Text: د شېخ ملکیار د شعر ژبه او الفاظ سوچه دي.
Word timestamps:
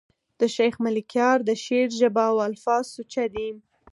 د 0.39 0.41
شېخ 0.55 0.73
ملکیار 0.85 1.37
د 1.45 1.51
شعر 1.63 1.89
ژبه 1.99 2.23
او 2.31 2.37
الفاظ 2.49 2.83
سوچه 2.95 3.25
دي. 3.33 3.49